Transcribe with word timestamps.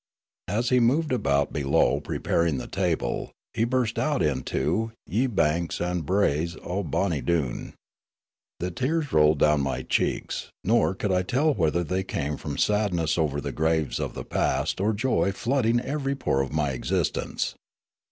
As 0.47 0.69
he 0.69 0.79
moved 0.79 1.13
about 1.13 1.53
below 1.53 1.99
pre 1.99 2.17
paring 2.17 2.57
the 2.57 2.65
table, 2.65 3.31
he 3.53 3.65
burst 3.65 3.99
out 3.99 4.23
into" 4.23 4.93
Ye 5.05 5.27
Banks 5.27 5.79
and 5.79 6.07
Braes 6.07 6.57
o' 6.63 6.81
Bonny 6.81 7.21
Doon." 7.21 7.75
The 8.59 8.71
tears 8.71 9.13
rolled 9.13 9.37
down 9.37 9.61
my 9.61 9.83
cheeks, 9.83 10.49
nor 10.63 10.95
could 10.95 11.11
I 11.11 11.21
tell 11.21 11.53
whether 11.53 11.83
they 11.83 12.01
came 12.03 12.35
from 12.37 12.57
sad 12.57 12.63
The 12.63 12.63
Voyage 12.63 12.65
to 12.65 12.71
Broolyi 12.71 12.87
309 12.87 13.03
ness 13.03 13.17
over 13.31 13.41
the 13.41 13.51
graves 13.55 13.99
of 13.99 14.13
the 14.15 14.25
past 14.25 14.81
or 14.81 14.93
joy 14.93 15.31
flooding 15.33 15.79
every 15.79 16.15
pore 16.15 16.41
of 16.41 16.51
my 16.51 16.71
existence. 16.71 17.53